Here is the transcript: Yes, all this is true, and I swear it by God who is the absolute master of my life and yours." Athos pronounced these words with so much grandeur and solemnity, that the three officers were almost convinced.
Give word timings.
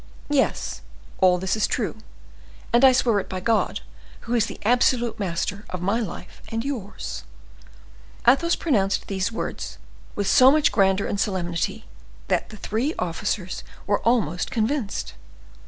Yes, 0.31 0.81
all 1.19 1.37
this 1.37 1.55
is 1.55 1.67
true, 1.67 1.95
and 2.73 2.83
I 2.83 2.91
swear 2.91 3.19
it 3.19 3.29
by 3.29 3.39
God 3.39 3.81
who 4.21 4.33
is 4.33 4.47
the 4.47 4.57
absolute 4.65 5.19
master 5.19 5.63
of 5.69 5.79
my 5.79 5.99
life 5.99 6.41
and 6.49 6.65
yours." 6.65 7.23
Athos 8.27 8.55
pronounced 8.55 9.05
these 9.05 9.31
words 9.31 9.77
with 10.15 10.25
so 10.27 10.49
much 10.51 10.71
grandeur 10.71 11.05
and 11.05 11.19
solemnity, 11.19 11.85
that 12.29 12.49
the 12.49 12.57
three 12.57 12.95
officers 12.97 13.63
were 13.85 13.99
almost 14.01 14.49
convinced. 14.49 15.13